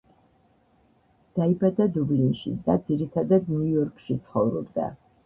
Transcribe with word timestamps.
დაიბადა 1.39 1.87
დუბლინში 1.97 2.53
და 2.71 2.77
ძირითადად 2.87 3.53
ნიუ-იორკში 3.53 4.17
ცხოვრობდა. 4.31 4.89